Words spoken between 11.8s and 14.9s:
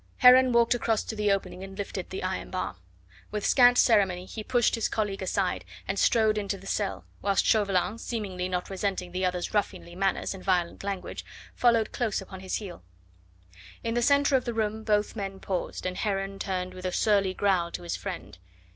close upon his heel. In the centre of the room